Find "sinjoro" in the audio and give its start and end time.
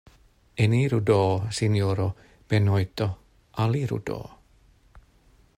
1.57-2.07